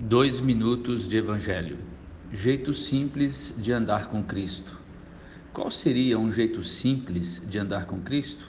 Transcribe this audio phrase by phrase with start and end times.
[0.00, 1.76] Dois minutos de Evangelho.
[2.32, 4.78] Jeito simples de andar com Cristo.
[5.52, 8.48] Qual seria um jeito simples de andar com Cristo?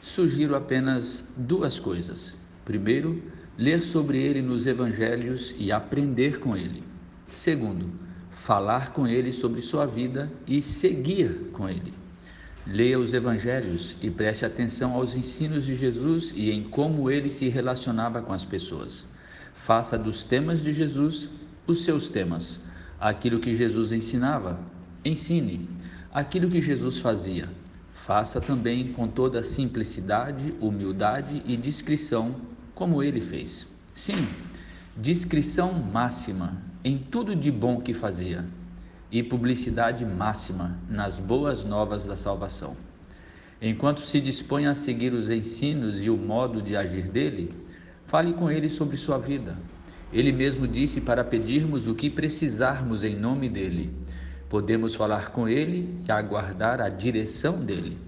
[0.00, 2.34] Sugiro apenas duas coisas.
[2.64, 3.22] Primeiro,
[3.58, 6.82] ler sobre ele nos Evangelhos e aprender com ele.
[7.28, 7.92] Segundo,
[8.30, 11.92] falar com ele sobre sua vida e seguir com ele.
[12.66, 17.50] Leia os Evangelhos e preste atenção aos ensinos de Jesus e em como ele se
[17.50, 19.06] relacionava com as pessoas.
[19.54, 21.30] Faça dos temas de Jesus
[21.66, 22.60] os seus temas.
[23.00, 24.60] Aquilo que Jesus ensinava,
[25.04, 25.68] ensine.
[26.12, 27.48] Aquilo que Jesus fazia,
[27.92, 32.36] faça também com toda simplicidade, humildade e discrição,
[32.74, 33.66] como ele fez.
[33.94, 34.28] Sim,
[34.96, 38.44] discrição máxima em tudo de bom que fazia
[39.10, 42.76] e publicidade máxima nas boas novas da salvação.
[43.62, 47.54] Enquanto se dispõe a seguir os ensinos e o modo de agir dele,
[48.14, 49.58] fale com ele sobre sua vida.
[50.12, 53.90] Ele mesmo disse para pedirmos o que precisarmos em nome dele.
[54.48, 57.98] Podemos falar com ele e aguardar a direção dele.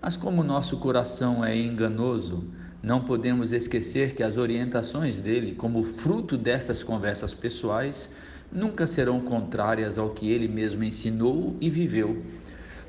[0.00, 2.42] Mas como nosso coração é enganoso,
[2.82, 8.08] não podemos esquecer que as orientações dele, como fruto destas conversas pessoais,
[8.50, 12.22] nunca serão contrárias ao que ele mesmo ensinou e viveu.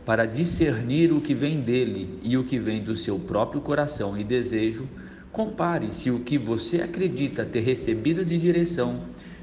[0.05, 4.23] Para discernir o que vem dele e o que vem do seu próprio coração e
[4.23, 4.87] desejo,
[5.35, 9.01] compare se o que você acredita ter recebido de direção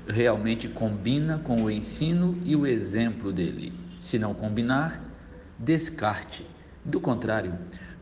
[0.09, 3.75] realmente combina com o ensino e o exemplo dele.
[4.01, 5.05] Se não combinar,
[5.59, 6.47] descarte.
[6.83, 7.53] Do contrário,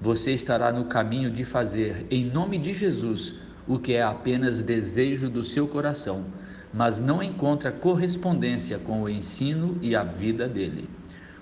[0.00, 5.28] você estará no caminho de fazer, em nome de Jesus, o que é apenas desejo
[5.28, 6.24] do seu coração
[6.72, 10.88] mas não encontra correspondência com o ensino e a vida dele.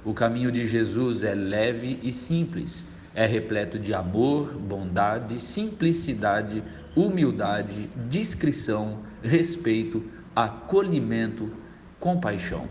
[0.04, 6.62] O caminho de Jesus é leve e simples, é repleto de amor, bondade, simplicidade,
[6.94, 11.52] humildade, discrição, respeito, acolhimento,
[11.98, 12.68] compaixão.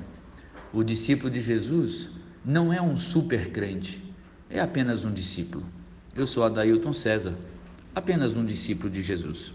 [0.73, 2.09] O discípulo de Jesus
[2.43, 4.03] não é um super crente,
[4.49, 5.65] é apenas um discípulo.
[6.15, 7.35] Eu sou Adailton César,
[7.93, 9.53] apenas um discípulo de Jesus.